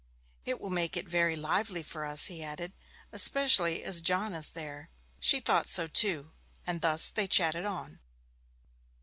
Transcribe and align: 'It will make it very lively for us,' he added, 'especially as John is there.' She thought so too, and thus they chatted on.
'It 0.45 0.59
will 0.59 0.71
make 0.71 0.97
it 0.97 1.07
very 1.07 1.35
lively 1.35 1.83
for 1.83 2.05
us,' 2.05 2.25
he 2.25 2.41
added, 2.41 2.73
'especially 3.11 3.83
as 3.83 4.01
John 4.01 4.33
is 4.33 4.49
there.' 4.49 4.89
She 5.19 5.39
thought 5.39 5.69
so 5.69 5.85
too, 5.85 6.31
and 6.65 6.81
thus 6.81 7.11
they 7.11 7.27
chatted 7.27 7.65
on. 7.65 7.99